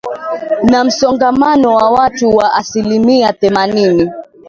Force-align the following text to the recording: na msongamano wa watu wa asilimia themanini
na 0.63 0.83
msongamano 0.83 1.75
wa 1.75 1.89
watu 1.91 2.29
wa 2.29 2.53
asilimia 2.53 3.33
themanini 3.33 4.11